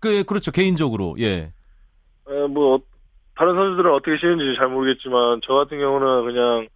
그 0.00 0.24
그렇죠. 0.24 0.50
개인적으로. 0.50 1.16
예. 1.18 1.52
어, 2.26 2.48
뭐, 2.48 2.80
다른 3.36 3.54
선수들은 3.54 3.92
어떻게 3.92 4.16
쉬는지 4.18 4.56
잘 4.58 4.68
모르겠지만, 4.68 5.40
저 5.46 5.54
같은 5.54 5.78
경우는 5.78 6.24
그냥 6.24 6.68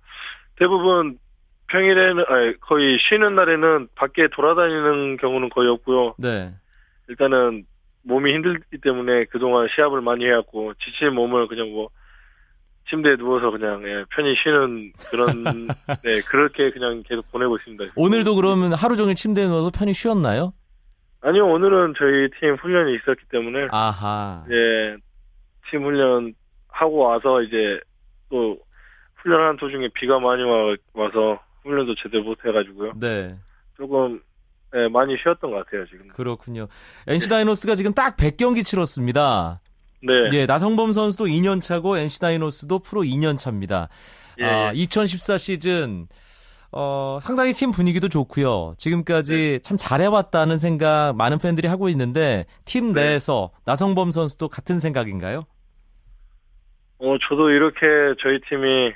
대부분 0.56 1.18
평일에는, 1.68 2.24
아니, 2.26 2.60
거의 2.60 2.98
쉬는 3.08 3.34
날에는 3.34 3.88
밖에 3.94 4.28
돌아다니는 4.32 5.18
경우는 5.18 5.50
거의 5.50 5.68
없고요. 5.68 6.14
네. 6.18 6.52
일단은 7.08 7.64
몸이 8.02 8.32
힘들기 8.34 8.78
때문에 8.82 9.24
그동안 9.26 9.68
시합을 9.74 10.00
많이 10.00 10.24
해왔고, 10.24 10.74
지친 10.74 11.14
몸을 11.14 11.48
그냥 11.48 11.70
뭐, 11.70 11.88
침대에 12.88 13.16
누워서 13.16 13.50
그냥, 13.50 13.82
예, 13.86 14.04
편히 14.14 14.34
쉬는 14.42 14.92
그런, 15.10 15.26
네, 16.04 16.20
그렇게 16.28 16.70
그냥 16.70 17.02
계속 17.06 17.30
보내고 17.30 17.56
있습니다. 17.56 17.92
오늘도 17.96 18.34
그러면 18.34 18.72
하루 18.72 18.96
종일 18.96 19.14
침대에 19.14 19.46
누워서 19.46 19.70
편히 19.76 19.92
쉬었나요? 19.92 20.52
아니요, 21.20 21.46
오늘은 21.48 21.94
저희 21.98 22.28
팀 22.40 22.54
훈련이 22.54 22.94
있었기 22.94 23.24
때문에, 23.30 23.68
아하. 23.70 24.44
예, 24.50 24.96
팀 25.70 25.84
훈련 25.84 26.32
하고 26.68 26.98
와서 26.98 27.42
이제 27.42 27.80
또 28.30 28.56
훈련하는 29.16 29.56
도중에 29.56 29.88
비가 29.94 30.18
많이 30.18 30.42
와, 30.44 30.74
와서 30.94 31.40
훈련도 31.64 31.94
제대로 31.96 32.22
못 32.22 32.38
해가지고요. 32.44 32.92
네. 33.00 33.36
조금 33.76 34.20
예, 34.76 34.88
많이 34.88 35.16
쉬었던 35.22 35.50
것 35.50 35.64
같아요 35.64 35.86
지금. 35.86 36.08
그렇군요. 36.08 36.68
NC 37.06 37.28
다이노스가 37.28 37.74
지금 37.74 37.94
딱 37.94 38.16
100경기 38.16 38.64
치렀습니다. 38.64 39.60
네, 40.02 40.12
예, 40.32 40.46
나성범 40.46 40.92
선수도 40.92 41.24
2년 41.24 41.60
차고 41.60 41.96
NC 41.98 42.20
다이노스도 42.20 42.80
프로 42.80 43.02
2년 43.02 43.36
차입니다. 43.36 43.88
예, 44.40 44.44
아, 44.44 44.68
예. 44.68 44.72
2014 44.74 45.38
시즌 45.38 46.06
어, 46.70 47.18
상당히 47.22 47.52
팀 47.54 47.70
분위기도 47.72 48.08
좋고요. 48.08 48.74
지금까지 48.76 49.34
네. 49.34 49.58
참 49.60 49.76
잘해왔다는 49.78 50.58
생각 50.58 51.14
많은 51.16 51.38
팬들이 51.38 51.66
하고 51.66 51.88
있는데 51.88 52.44
팀 52.66 52.92
네. 52.92 53.02
내에서 53.02 53.50
나성범 53.64 54.10
선수도 54.10 54.48
같은 54.48 54.78
생각인가요? 54.78 55.44
어 57.00 57.16
저도 57.28 57.50
이렇게 57.50 57.78
저희 58.22 58.40
팀이 58.48 58.92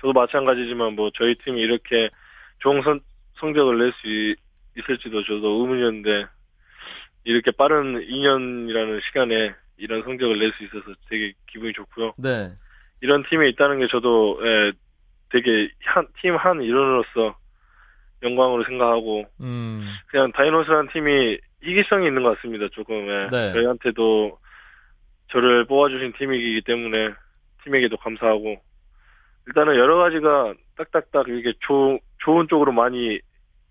저도 0.00 0.12
마찬가지지만 0.14 0.94
뭐 0.94 1.10
저희 1.18 1.36
팀이 1.44 1.60
이렇게 1.60 2.08
좋은 2.60 2.80
선, 2.82 3.00
성적을 3.40 3.78
낼 3.78 3.92
수 3.92 4.06
있을지도 4.80 5.22
저도 5.24 5.62
의문이었는데 5.62 6.26
이렇게 7.24 7.50
빠른 7.52 8.00
2년이라는 8.00 9.00
시간에 9.08 9.54
이런 9.76 10.02
성적을 10.02 10.38
낼 10.38 10.52
수 10.52 10.64
있어서 10.64 10.94
되게 11.08 11.32
기분이 11.50 11.72
좋고요. 11.72 12.14
네. 12.18 12.50
이런 13.00 13.24
팀에 13.28 13.48
있다는 13.50 13.78
게 13.80 13.88
저도 13.90 14.40
예, 14.44 14.72
되게 15.30 15.70
한팀한 15.84 16.62
일원으로서 16.62 17.36
영광으로 18.22 18.64
생각하고 18.64 19.24
음. 19.40 19.86
그냥 20.08 20.32
다이노스라는 20.32 20.90
팀이 20.92 21.38
희귀성이 21.62 22.06
있는 22.08 22.22
것 22.22 22.36
같습니다. 22.36 22.68
조금 22.72 23.08
예. 23.08 23.28
네. 23.30 23.52
저희한테도 23.52 24.38
저를 25.28 25.64
뽑아주신 25.66 26.12
팀이기 26.18 26.62
때문에 26.66 27.14
팀에게도 27.64 27.96
감사하고 27.98 28.60
일단은 29.46 29.76
여러 29.76 29.96
가지가 29.96 30.54
딱딱딱 30.76 31.28
이렇게 31.28 31.52
조, 31.60 31.98
좋은 32.18 32.46
쪽으로 32.48 32.72
많이 32.72 33.18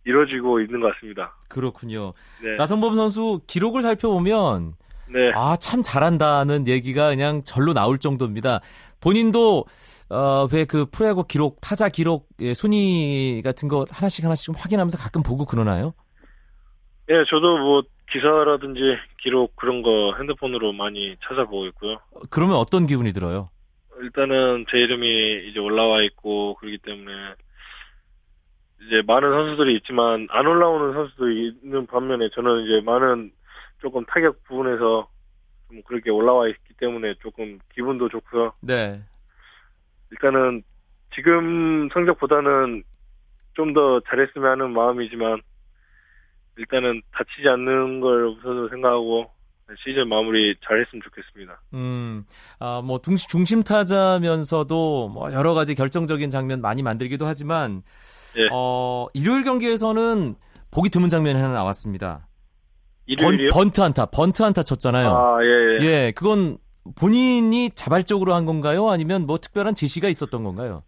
이루어지고 0.05 0.61
있는 0.61 0.79
것 0.79 0.93
같습니다. 0.93 1.35
그렇군요. 1.49 2.13
네, 2.43 2.55
나성범 2.57 2.95
선수 2.95 3.41
기록을 3.47 3.81
살펴보면 3.81 4.73
네, 5.11 5.31
아, 5.35 5.55
참 5.57 5.81
잘한다는 5.81 6.67
얘기가 6.67 7.09
그냥 7.09 7.41
절로 7.43 7.73
나올 7.73 7.97
정도입니다. 7.97 8.61
본인도 9.01 9.65
어, 10.11 10.47
왜 10.51 10.65
그 10.65 10.85
프로야구 10.91 11.23
기록, 11.27 11.57
타자 11.61 11.87
기록 11.89 12.27
예, 12.41 12.53
순위 12.55 13.41
같은 13.43 13.67
거 13.67 13.85
하나씩 13.91 14.25
하나씩 14.25 14.45
좀 14.47 14.55
확인하면서 14.57 14.97
가끔 14.97 15.21
보고 15.21 15.45
그러나요? 15.45 15.93
예, 17.09 17.13
저도 17.29 17.57
뭐 17.57 17.81
기사라든지 18.11 18.79
기록 19.21 19.55
그런 19.55 19.81
거 19.83 20.15
핸드폰으로 20.17 20.73
많이 20.73 21.15
찾아보고 21.27 21.65
있고요. 21.67 21.93
어, 22.11 22.21
그러면 22.31 22.55
어떤 22.55 22.87
기분이 22.87 23.13
들어요? 23.13 23.49
일단은 24.01 24.65
제 24.71 24.77
이름이 24.77 25.49
이제 25.49 25.59
올라와 25.59 26.01
있고 26.03 26.55
그렇기 26.55 26.79
때문에 26.79 27.11
이제 28.81 29.01
많은 29.05 29.29
선수들이 29.29 29.75
있지만 29.77 30.27
안 30.29 30.47
올라오는 30.47 30.93
선수들이 30.93 31.59
있는 31.63 31.85
반면에 31.85 32.29
저는 32.33 32.63
이제 32.63 32.81
많은 32.85 33.31
조금 33.81 34.05
타격 34.05 34.43
부분에서 34.43 35.07
좀 35.69 35.81
그렇게 35.83 36.09
올라와 36.09 36.47
있기 36.47 36.73
때문에 36.77 37.15
조금 37.21 37.59
기분도 37.73 38.09
좋고요. 38.09 38.53
네. 38.61 39.01
일단은 40.11 40.63
지금 41.13 41.89
성적보다는 41.93 42.83
좀 43.59 43.73
더 43.73 43.99
잘했으면 44.07 44.51
하는 44.51 44.71
마음이지만 44.71 45.41
일단은 46.57 47.01
다치지 47.11 47.47
않는 47.49 47.99
걸 47.99 48.27
우선으로 48.27 48.69
생각하고 48.69 49.29
시즌 49.83 50.07
마무리 50.07 50.55
잘했으면 50.65 51.01
좋겠습니다. 51.03 51.61
음, 51.73 52.23
아, 52.59 52.81
뭐, 52.83 52.99
중심, 53.01 53.27
중심 53.27 53.63
타자면서도 53.63 55.09
뭐, 55.09 55.31
여러 55.31 55.53
가지 55.53 55.75
결정적인 55.75 56.31
장면 56.31 56.61
많이 56.61 56.81
만들기도 56.81 57.27
하지만, 57.27 57.83
예. 58.37 58.47
어, 58.51 59.07
일요일 59.13 59.43
경기에서는 59.43 60.35
보기 60.71 60.89
드문 60.89 61.09
장면이 61.09 61.39
하나 61.39 61.53
나왔습니다. 61.53 62.27
일요일이요? 63.05 63.49
번, 63.51 63.71
트 63.71 63.81
안타, 63.81 64.05
번트 64.05 64.43
안타 64.43 64.61
쳤잖아요. 64.61 65.09
아, 65.09 65.43
예, 65.43 65.47
예. 65.47 65.85
예, 65.85 66.13
그건 66.15 66.57
본인이 66.95 67.69
자발적으로 67.71 68.33
한 68.35 68.45
건가요? 68.45 68.89
아니면 68.89 69.25
뭐 69.25 69.37
특별한 69.37 69.75
지시가 69.75 70.07
있었던 70.09 70.43
건가요? 70.43 70.83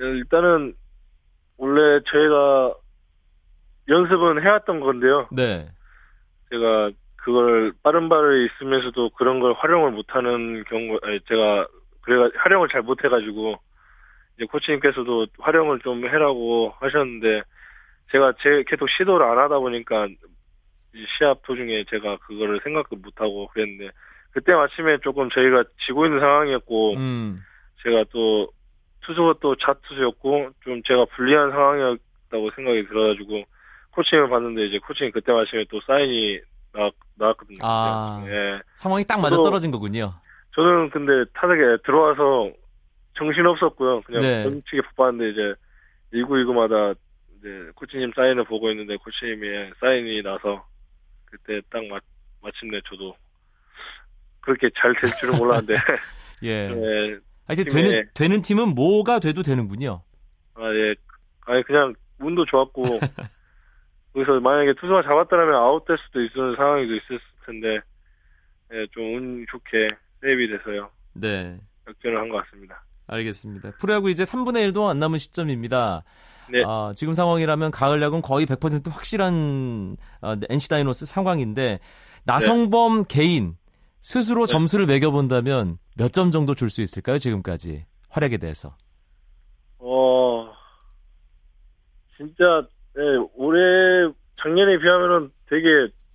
예, 0.00 0.04
일단은 0.04 0.74
원래 1.56 2.00
저희가 2.10 2.74
연습은 3.88 4.42
해왔던 4.44 4.80
건데요. 4.80 5.28
네. 5.32 5.68
제가 6.50 6.90
그걸 7.16 7.72
빠른 7.82 8.08
발에 8.08 8.46
있으면서도 8.46 9.10
그런 9.10 9.40
걸 9.40 9.54
활용을 9.54 9.90
못하는 9.92 10.64
경우, 10.64 10.98
아니, 11.02 11.20
제가 11.28 11.66
그래가 12.00 12.30
활용을 12.36 12.68
잘 12.70 12.82
못해가지고 12.82 13.56
이제 14.38 14.46
코치님께서도 14.46 15.26
활용을 15.40 15.80
좀 15.80 16.04
해라고 16.06 16.72
하셨는데 16.78 17.42
제가 18.12 18.32
제 18.40 18.62
계속 18.68 18.88
시도를 18.88 19.26
안 19.26 19.36
하다 19.36 19.58
보니까 19.58 20.06
이 20.06 21.04
시합 21.18 21.42
도중에 21.42 21.84
제가 21.90 22.16
그거를 22.18 22.60
생각도 22.62 22.96
못 22.96 23.20
하고 23.20 23.48
그랬는데 23.48 23.90
그때 24.30 24.54
마침에 24.54 24.98
조금 25.02 25.28
저희가 25.30 25.64
지고 25.86 26.06
있는 26.06 26.20
상황이었고 26.20 26.94
음, 26.94 27.42
제가 27.82 28.04
또 28.12 28.48
투수가 29.04 29.34
또 29.40 29.56
자투수였고 29.56 30.50
좀 30.64 30.82
제가 30.86 31.04
불리한 31.16 31.50
상황이었다고 31.50 32.50
생각이 32.54 32.86
들어가지고 32.86 33.42
코칭을 33.90 34.28
봤는데 34.28 34.66
이제 34.66 34.78
코칭이 34.78 35.10
그때 35.10 35.32
마침에 35.32 35.64
또 35.70 35.80
사인이 35.86 36.40
나, 36.72 36.90
나왔거든요. 37.16 37.58
아. 37.62 38.22
예. 38.26 38.60
상황이 38.74 39.02
딱 39.04 39.20
맞아 39.20 39.36
떨어진 39.36 39.70
거군요. 39.70 40.12
저는 40.54 40.90
근데 40.90 41.24
타석에 41.34 41.78
들어와서 41.84 42.52
정신 43.18 43.44
없었고요. 43.46 44.00
그냥 44.02 44.22
네. 44.22 44.42
던지게 44.44 44.80
바빴는데 44.82 45.30
이제 45.30 45.54
1구 46.14 46.30
2구마다 46.44 46.96
이제 47.38 47.70
코치님 47.74 48.12
사인을 48.14 48.44
보고 48.44 48.70
있는데 48.70 48.96
코치님의 48.96 49.72
사인이 49.80 50.22
나서 50.22 50.64
그때 51.26 51.60
딱 51.70 51.84
마, 51.86 51.98
마침내 52.42 52.80
저도 52.88 53.14
그렇게 54.40 54.70
잘 54.80 54.92
될 54.94 55.10
줄은 55.20 55.36
몰랐는데 55.38 55.74
예. 56.44 56.68
네, 56.68 57.18
하여튼 57.46 57.64
되는, 57.64 58.08
되는 58.14 58.42
팀은 58.42 58.74
뭐가 58.74 59.18
돼도 59.18 59.42
되는군요. 59.42 60.02
아, 60.54 60.62
예. 60.74 60.94
아니, 61.46 61.62
그냥, 61.64 61.94
운도 62.20 62.44
좋았고, 62.44 62.82
거기서 64.12 64.40
만약에 64.40 64.74
투수가 64.74 65.02
잡았더라면 65.02 65.54
아웃될 65.54 65.96
수도 66.04 66.20
있는 66.20 66.56
상황도 66.56 66.94
있었을 66.94 67.20
텐데, 67.46 67.78
예, 68.72 68.86
좀 68.92 69.14
운 69.14 69.46
좋게 69.50 69.90
세이비 70.20 70.48
돼서요. 70.50 70.90
네. 71.14 71.56
역전을 71.88 72.18
한 72.20 72.28
것 72.28 72.44
같습니다. 72.44 72.82
알겠습니다. 73.08 73.72
프로야구 73.78 74.10
이제 74.10 74.22
3분의 74.22 74.70
1도 74.72 74.86
안 74.88 74.98
남은 74.98 75.18
시점입니다. 75.18 76.04
네. 76.50 76.62
아, 76.66 76.92
지금 76.94 77.12
상황이라면 77.12 77.70
가을 77.72 78.00
야구는 78.00 78.22
거의 78.22 78.46
100% 78.46 78.90
확실한 78.90 79.96
어, 80.22 80.34
NC 80.48 80.68
다이노스 80.68 81.04
상황인데 81.06 81.80
나성범 82.24 83.04
개인 83.06 83.56
스스로 84.00 84.46
네. 84.46 84.52
점수를 84.52 84.86
매겨 84.86 85.10
본다면 85.10 85.78
몇 85.96 86.12
점 86.12 86.30
정도 86.30 86.54
줄 86.54 86.70
수 86.70 86.80
있을까요? 86.82 87.18
지금까지 87.18 87.84
활약에 88.10 88.38
대해서. 88.38 88.76
어, 89.78 90.50
진짜, 92.16 92.66
예, 92.96 93.02
올해, 93.34 93.60
작년에 94.42 94.78
비하면은 94.78 95.30
되게 95.48 95.66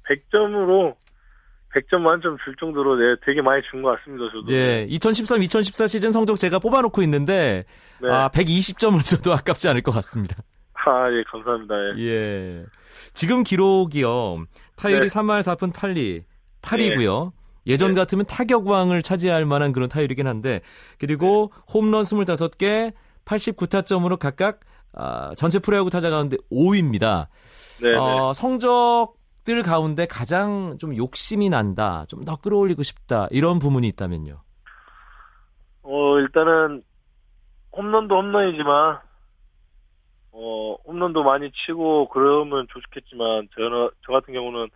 100점으로 0.07 0.95
100점 1.75 1.99
만점 2.01 2.37
줄 2.43 2.55
정도로 2.59 2.95
네, 2.97 3.15
되게 3.25 3.41
많이 3.41 3.61
준 3.69 3.81
것 3.81 3.97
같습니다, 3.97 4.25
저도. 4.31 4.53
예, 4.53 4.85
2013, 4.89 5.41
2014 5.43 5.87
시즌 5.87 6.11
성적 6.11 6.35
제가 6.37 6.59
뽑아놓고 6.59 7.01
있는데 7.03 7.63
네. 8.01 8.09
아, 8.09 8.29
120점을 8.29 9.03
줘도 9.05 9.33
아깝지 9.33 9.67
않을 9.69 9.81
것 9.81 9.91
같습니다. 9.91 10.35
아, 10.85 11.09
예, 11.11 11.23
감사합니다. 11.31 11.75
예. 11.97 12.03
예. 12.05 12.65
지금 13.13 13.43
기록이요. 13.43 14.45
타율이 14.75 15.07
네. 15.07 15.13
3할 15.13 15.39
4푼 15.41 15.71
8리. 15.73 16.23
8이고요. 16.61 17.31
예전 17.67 17.89
네. 17.93 17.95
같으면 17.95 18.25
타격왕을 18.25 19.01
차지할 19.03 19.45
만한 19.45 19.71
그런 19.71 19.87
타율이긴 19.89 20.27
한데 20.27 20.59
그리고 20.99 21.51
홈런 21.73 22.03
25개, 22.03 22.91
89타점으로 23.25 24.19
각각 24.19 24.59
아, 24.93 25.31
전체 25.37 25.59
프로야구 25.59 25.89
타자 25.89 26.09
가운데 26.09 26.37
5위입니다. 26.51 27.27
네, 27.81 27.89
네. 27.91 27.97
어, 27.97 28.31
성적 28.33 29.13
들 29.45 29.61
가운데 29.61 30.05
가장 30.07 30.77
좀 30.79 30.95
욕심이 30.95 31.49
난다. 31.49 32.05
좀 32.07 32.23
더 32.25 32.37
끌어올리고 32.37 32.83
싶다. 32.83 33.27
이런 33.31 33.59
부분이 33.59 33.87
있다면요. 33.89 34.41
어, 35.83 36.19
일단은, 36.19 36.81
홈런도 37.75 38.15
홈런이지만, 38.15 38.99
어, 40.31 40.75
홈런도 40.85 41.23
많이 41.23 41.51
치고, 41.51 42.07
그러면 42.09 42.67
좋겠지만, 42.69 43.49
저는, 43.53 43.89
저 44.05 44.13
같은 44.13 44.33
경우는 44.33 44.69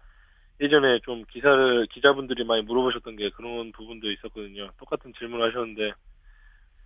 예전에 0.59 0.99
좀 1.03 1.23
기사를, 1.31 1.87
기자분들이 1.93 2.43
많이 2.43 2.63
물어보셨던 2.63 3.15
게 3.15 3.29
그런 3.29 3.71
부분도 3.71 4.11
있었거든요. 4.11 4.69
똑같은 4.77 5.13
질문 5.17 5.41
을 5.41 5.47
하셨는데, 5.49 5.91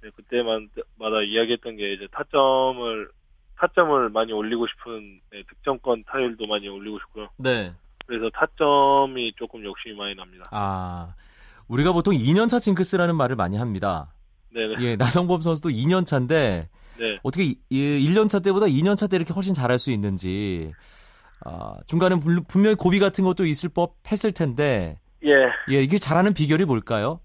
네, 0.04 0.10
그때마다 0.16 1.22
이야기했던 1.26 1.78
게 1.78 1.94
이제 1.94 2.08
타점을, 2.12 3.10
타점을 3.66 4.10
많이 4.10 4.34
올리고 4.34 4.66
싶은, 4.68 5.22
네, 5.32 5.44
득점권 5.48 6.04
타율도 6.12 6.48
많이 6.48 6.68
올리고 6.68 6.98
싶고요. 7.00 7.28
네. 7.38 7.72
그래서 8.08 8.30
타점이 8.34 9.34
조금 9.38 9.64
욕심이 9.64 9.96
많이 9.96 10.16
납니다. 10.16 10.44
아, 10.52 11.14
우리가 11.68 11.92
보통 11.94 12.14
2년차 12.16 12.60
징크스라는 12.60 13.16
말을 13.16 13.36
많이 13.36 13.58
합니다. 13.58 14.12
네네. 14.54 14.76
예, 14.82 14.96
나성범 14.96 15.42
선수도 15.42 15.70
2년차인데 15.70 16.68
네. 16.98 17.20
어떻게 17.24 17.44
이, 17.46 17.56
1년차 17.70 18.44
때보다 18.44 18.66
2년차 18.66 19.10
때 19.10 19.16
이렇게 19.16 19.32
훨씬 19.34 19.54
잘할 19.54 19.78
수 19.80 19.92
있는지 19.92 20.74
아, 21.46 21.76
중간에 21.86 22.16
분- 22.16 22.44
분명히 22.46 22.76
고비 22.76 23.00
같은 23.00 23.24
것도 23.24 23.46
있을 23.46 23.70
법 23.70 23.96
했을 24.12 24.32
텐데 24.34 25.00
예. 25.24 25.30
예, 25.74 25.84
이게 25.84 25.98
잘하는 26.00 26.34
비결이 26.34 26.66
뭘까요? 26.66 27.22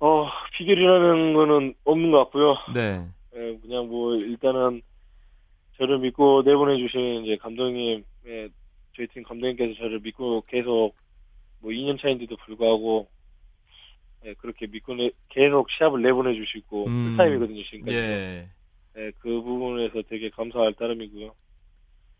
어, 0.00 0.26
비결이라는 0.58 1.34
거는 1.34 1.74
없는 1.84 2.10
것 2.10 2.18
같고요. 2.24 2.56
네. 2.74 3.06
예, 3.46 3.56
그냥 3.58 3.88
뭐 3.88 4.14
일단은 4.16 4.82
저를 5.76 5.98
믿고 5.98 6.42
내보내 6.42 6.78
주신 6.78 7.24
이제 7.24 7.36
감독님, 7.36 8.04
예, 8.26 8.48
저희 8.96 9.06
팀 9.08 9.22
감독님께서 9.22 9.74
저를 9.78 10.00
믿고 10.00 10.42
계속 10.48 10.92
뭐 11.60 11.70
2년 11.70 12.00
차인데도 12.00 12.36
불구하고 12.36 13.08
예, 14.24 14.34
그렇게 14.34 14.66
믿고 14.66 14.94
내- 14.94 15.10
계속 15.28 15.70
시합을 15.70 16.02
내보내 16.02 16.34
주시고 16.34 16.86
음. 16.86 17.08
풀타임이거든요 17.16 17.62
지금까지. 17.64 17.96
예. 17.96 18.48
예, 18.96 19.10
그 19.18 19.40
부분에서 19.42 20.02
되게 20.08 20.30
감사할 20.30 20.72
따름이고요. 20.74 21.34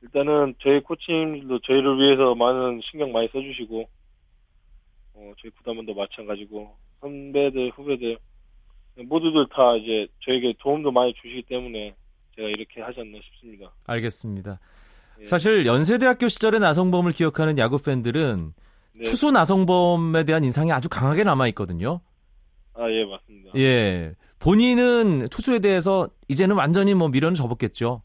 일단은 0.02 0.54
저희 0.60 0.80
코치님도 0.80 1.60
저희를 1.60 1.98
위해서 1.98 2.34
많은 2.34 2.82
신경 2.90 3.12
많이 3.12 3.28
써주시고, 3.28 3.88
어, 5.14 5.32
저희 5.40 5.50
구단원도 5.52 5.94
마찬가지고, 5.94 6.76
선배들, 7.00 7.70
후배들, 7.70 8.18
모두들 9.04 9.46
다 9.48 9.76
이제 9.76 10.06
저에게 10.24 10.54
도움도 10.58 10.90
많이 10.90 11.12
주시기 11.14 11.42
때문에 11.42 11.94
제가 12.34 12.48
이렇게 12.48 12.80
하지 12.80 13.00
않나 13.00 13.18
싶습니다. 13.22 13.72
알겠습니다. 13.86 14.58
예. 15.20 15.24
사실 15.24 15.66
연세대학교 15.66 16.28
시절의 16.28 16.60
나성범을 16.60 17.12
기억하는 17.12 17.58
야구 17.58 17.82
팬들은 17.82 18.52
네. 18.94 19.04
투수 19.04 19.30
나성범에 19.30 20.24
대한 20.24 20.44
인상이 20.44 20.72
아주 20.72 20.88
강하게 20.88 21.24
남아 21.24 21.48
있거든요. 21.48 22.00
아, 22.74 22.90
예, 22.90 23.04
맞습니다. 23.04 23.52
예. 23.56 24.14
본인은 24.38 25.28
투수에 25.30 25.58
대해서 25.60 26.08
이제는 26.28 26.56
완전히 26.56 26.94
뭐 26.94 27.08
미련을 27.08 27.34
접었겠죠. 27.34 28.02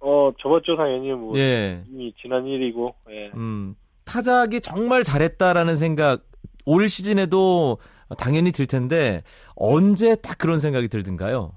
어, 0.00 0.32
저번주 0.40 0.76
당연히 0.76 1.12
뭐, 1.12 1.36
예. 1.38 1.82
이미 1.88 2.12
지난 2.20 2.46
일이고, 2.46 2.94
예. 3.10 3.30
음, 3.34 3.74
타작이 4.04 4.60
정말 4.60 5.02
잘했다라는 5.02 5.76
생각 5.76 6.24
올 6.64 6.88
시즌에도 6.88 7.78
당연히 8.16 8.52
들 8.52 8.66
텐데 8.66 9.22
언제 9.54 10.16
딱 10.16 10.38
그런 10.38 10.58
생각이 10.58 10.88
들든가요? 10.88 11.56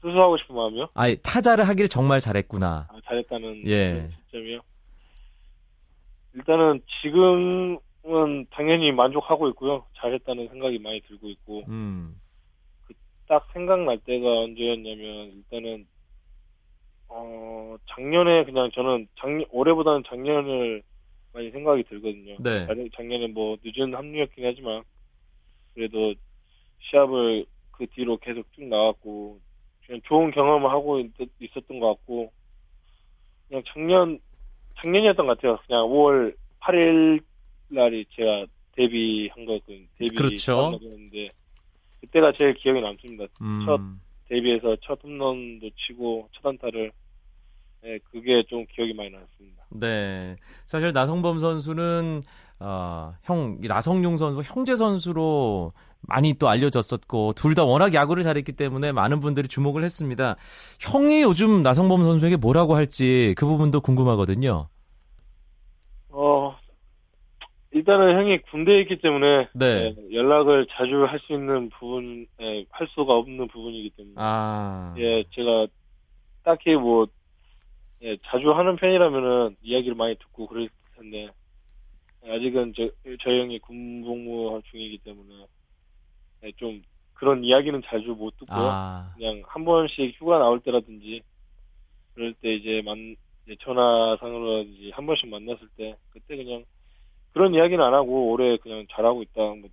수수하고 0.00 0.36
싶은 0.38 0.54
마음이요? 0.54 0.88
아니 0.94 1.16
타자를 1.22 1.66
하길 1.68 1.88
정말 1.88 2.20
잘했구나. 2.20 2.88
아, 2.88 3.00
잘했다는 3.04 3.66
예. 3.66 4.10
시점이요. 4.26 4.60
일단은 6.34 6.80
지금은 7.02 8.46
당연히 8.50 8.92
만족하고 8.92 9.48
있고요. 9.50 9.84
잘했다는 9.96 10.48
생각이 10.48 10.78
많이 10.78 11.00
들고 11.02 11.28
있고 11.30 11.64
음, 11.68 12.20
딱 13.26 13.46
생각날 13.52 13.98
때가 13.98 14.26
언제였냐면 14.40 15.32
일단은 15.32 15.86
어 17.08 17.76
작년에 17.88 18.44
그냥 18.44 18.70
저는 18.74 19.08
작년 19.18 19.46
올해보다는 19.50 20.02
작년을 20.08 20.82
많이 21.32 21.50
생각이 21.50 21.84
들거든요. 21.84 22.36
네. 22.40 22.66
작년에 22.96 23.28
뭐 23.28 23.56
늦은 23.64 23.94
합류였긴 23.94 24.44
하지만 24.46 24.82
그래도 25.76 26.14
시합을 26.90 27.44
그 27.70 27.86
뒤로 27.88 28.16
계속 28.16 28.50
쭉 28.54 28.64
나왔고 28.64 29.38
그냥 29.86 30.00
좋은 30.06 30.30
경험을 30.30 30.70
하고 30.70 30.98
있, 30.98 31.12
있었던 31.38 31.78
것 31.78 31.88
같고 31.88 32.32
그냥 33.48 33.62
작년 33.68 34.18
작년이었던 34.82 35.26
것 35.26 35.36
같아요. 35.36 35.58
그냥 35.66 35.84
5월 35.84 36.34
8일 36.60 37.22
날이 37.68 38.04
제가 38.10 38.46
데뷔한 38.72 39.44
거 39.44 39.58
그 39.66 39.86
데뷔 39.98 40.14
그렇죠. 40.14 40.78
였는데 40.82 41.30
그때가 42.00 42.32
제일 42.38 42.54
기억에 42.54 42.80
남습니다. 42.80 43.24
음. 43.42 43.64
첫 43.66 43.80
데뷔해서 44.28 44.76
첫 44.82 44.98
홈런도 45.04 45.68
치고 45.76 46.28
첫 46.32 46.48
안타를 46.48 46.90
네, 47.82 47.98
그게 48.10 48.42
좀 48.48 48.64
기억이 48.74 48.94
많이 48.94 49.10
남습니다. 49.10 49.64
네. 49.70 50.36
사실 50.64 50.92
나성범 50.92 51.38
선수는 51.38 52.22
어, 52.60 53.12
형 53.22 53.58
나성용 53.60 54.16
선수 54.16 54.40
형제 54.44 54.74
선수로 54.76 55.72
많이 56.08 56.34
또 56.34 56.48
알려졌었고 56.48 57.32
둘 57.34 57.54
다 57.54 57.64
워낙 57.64 57.92
야구를 57.94 58.22
잘했기 58.22 58.52
때문에 58.52 58.92
많은 58.92 59.20
분들이 59.20 59.48
주목을 59.48 59.82
했습니다. 59.84 60.36
형이 60.80 61.22
요즘 61.22 61.62
나성범 61.62 62.02
선수에게 62.04 62.36
뭐라고 62.36 62.76
할지 62.76 63.34
그 63.36 63.44
부분도 63.46 63.80
궁금하거든요. 63.80 64.68
어 66.10 66.56
일단은 67.72 68.16
형이 68.16 68.38
군대에 68.50 68.80
있기 68.82 69.00
때문에 69.00 69.48
네. 69.54 69.66
예, 69.66 70.14
연락을 70.14 70.66
자주 70.70 71.04
할 71.04 71.18
수 71.26 71.32
있는 71.34 71.68
부분, 71.70 72.26
예, 72.40 72.64
할 72.70 72.86
수가 72.94 73.12
없는 73.14 73.48
부분이기 73.48 73.90
때문에 73.96 74.14
아. 74.16 74.94
예 74.98 75.24
제가 75.34 75.66
딱히 76.44 76.74
뭐 76.74 77.06
예, 78.02 78.16
자주 78.26 78.50
하는 78.52 78.76
편이라면은 78.76 79.56
이야기를 79.62 79.94
많이 79.94 80.14
듣고 80.16 80.46
그럴 80.46 80.68
텐데 80.96 81.28
아직은 82.28 82.72
저, 82.76 82.88
저 83.22 83.30
형이 83.30 83.58
군복무 83.60 84.60
중이기 84.70 84.98
때문에 84.98 85.46
예, 86.44 86.52
좀 86.56 86.82
그런 87.14 87.42
이야기는 87.42 87.82
자주 87.86 88.08
못 88.08 88.36
듣고요. 88.38 88.58
아. 88.58 89.12
그냥 89.16 89.42
한 89.46 89.64
번씩 89.64 90.14
휴가 90.18 90.38
나올 90.38 90.60
때라든지 90.60 91.22
그럴 92.14 92.34
때 92.34 92.54
이제 92.54 92.82
만 92.84 93.16
이제 93.44 93.56
전화상으로라든지 93.60 94.90
한 94.92 95.06
번씩 95.06 95.28
만났을 95.28 95.68
때 95.76 95.96
그때 96.10 96.36
그냥 96.36 96.64
그런 97.32 97.54
이야기는 97.54 97.82
안 97.82 97.94
하고 97.94 98.30
올해 98.30 98.56
그냥 98.58 98.86
잘하고 98.90 99.22
있다. 99.22 99.40
뭐 99.40 99.68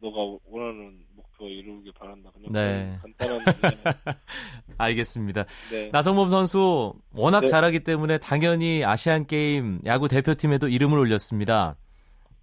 너가 0.00 0.38
원하는 0.50 0.98
목표 1.14 1.46
이루길 1.46 1.92
바란다. 1.92 2.30
그냥 2.32 2.52
네. 2.52 2.98
간단한 3.00 3.40
알겠습니다. 4.78 5.44
네. 5.70 5.90
나성범 5.92 6.28
선수 6.28 6.94
워낙 7.12 7.40
네. 7.42 7.46
잘하기 7.46 7.80
때문에 7.80 8.18
당연히 8.18 8.84
아시안 8.84 9.26
게임 9.26 9.80
야구 9.86 10.08
대표팀에도 10.08 10.68
이름을 10.68 10.98
올렸습니다. 10.98 11.76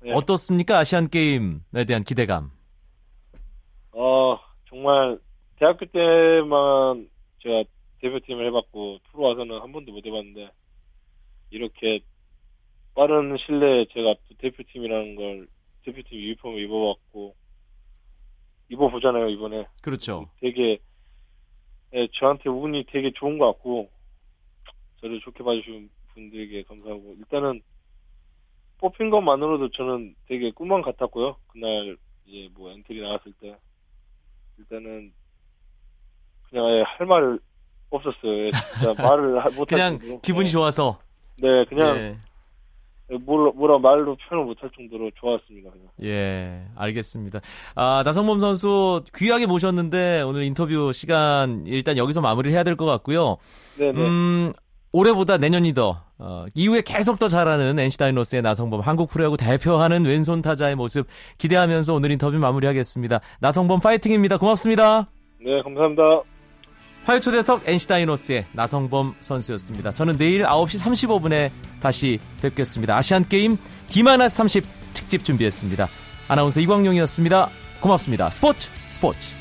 네. 0.02 0.12
어떻습니까? 0.14 0.78
아시안 0.80 1.10
게임에 1.10 1.86
대한 1.88 2.04
기대감. 2.04 2.52
어 3.92 4.40
정말 4.70 5.20
대학교 5.58 5.86
때만 5.86 7.10
제가 7.40 7.64
대표팀을 8.02 8.48
해봤고 8.48 9.00
프로 9.12 9.24
와서는 9.24 9.60
한 9.60 9.72
번도 9.72 9.92
못 9.92 10.06
해봤는데 10.06 10.50
이렇게 11.52 12.00
빠른 12.96 13.36
실내에 13.46 13.86
제가 13.94 14.16
또 14.28 14.36
대표팀이라는 14.38 15.16
걸 15.16 15.48
대표팀 15.84 16.18
유니폼을 16.18 16.64
입어봤고 16.64 17.36
입어보잖아요 18.70 19.30
이번에 19.30 19.66
그렇죠. 19.82 20.30
되게 20.40 20.78
예, 21.94 22.08
저한테 22.14 22.50
운이 22.50 22.86
되게 22.92 23.12
좋은 23.16 23.38
것 23.38 23.48
같고 23.48 23.90
저를 25.02 25.20
좋게 25.22 25.44
봐주신 25.44 25.90
분들에게 26.14 26.64
감사하고 26.64 27.16
일단은 27.20 27.62
뽑힌 28.80 29.10
것만으로도 29.10 29.70
저는 29.72 30.16
되게 30.28 30.52
꿈만 30.52 30.82
같았고요 30.82 31.36
그날 31.48 31.98
이제 32.26 32.50
뭐 32.56 32.72
엔트리 32.72 33.02
나왔을 33.02 33.32
때 33.42 33.56
일단은 34.58 35.12
그냥 36.50 36.66
아예 36.66 36.82
할 36.84 37.08
말 37.08 37.40
없었어요 37.92 38.46
예, 38.48 38.52
진짜 38.52 38.94
말을 39.02 39.40
하- 39.40 39.50
못할 39.50 39.66
그냥 39.66 40.00
정도로. 40.00 40.22
기분이 40.22 40.46
네. 40.46 40.52
좋아서. 40.52 41.00
네 41.42 41.66
그냥 41.66 41.98
예. 41.98 43.16
뭐라, 43.18 43.52
뭐라 43.56 43.80
말로 43.80 44.16
표현을 44.16 44.46
못할 44.46 44.70
정도로 44.76 45.10
좋았습니다 45.16 45.72
그냥 45.72 45.88
예, 46.04 46.64
알겠습니다. 46.76 47.40
아, 47.74 48.04
나성범 48.06 48.40
선수 48.40 49.04
귀하게 49.16 49.48
모셨는데 49.48 50.22
오늘 50.22 50.44
인터뷰 50.44 50.92
시간 50.94 51.66
일단 51.66 51.98
여기서 51.98 52.22
마무리를 52.22 52.54
해야 52.54 52.64
될 52.64 52.76
것 52.76 52.86
같고요. 52.86 53.38
네네 53.80 54.00
음, 54.00 54.54
올해보다 54.92 55.38
내년이 55.38 55.74
더, 55.74 56.02
어, 56.18 56.46
이후에 56.54 56.82
계속 56.82 57.20
더 57.20 57.28
잘하는 57.28 57.78
NC 57.78 57.98
다이노스의 57.98 58.42
나성범 58.42 58.82
한국 58.82 59.10
프로야구 59.10 59.38
대표하는 59.38 60.06
왼손 60.06 60.42
타자의 60.42 60.76
모습 60.76 61.08
기대하면서 61.38 61.94
오늘 61.94 62.12
인터뷰 62.12 62.38
마무리하겠습니다. 62.38 63.20
나성범 63.40 63.80
파이팅입니다. 63.80 64.38
고맙습니다. 64.38 65.10
네 65.42 65.62
감사합니다 65.64 66.04
화요 67.06 67.20
초대석 67.20 67.64
NC 67.66 67.88
다이노스의 67.88 68.46
나성범 68.54 69.16
선수였습니다. 69.20 69.92
저는 69.92 70.18
내일 70.18 70.44
9시 70.44 70.84
35분에 70.86 71.50
다시 71.82 72.20
뵙겠습니다. 72.42 72.96
아시안 72.98 73.28
게임 73.28 73.58
D-30 73.88 74.64
특집 74.94 75.24
준비했습니다. 75.24 75.88
아나운서 76.28 76.62
이광용이었습니다. 76.62 77.50
고맙습니다. 77.82 78.30
스포츠 78.30 78.70
스포츠. 78.90 79.39